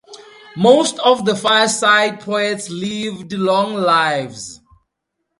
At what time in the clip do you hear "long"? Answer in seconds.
3.33-3.75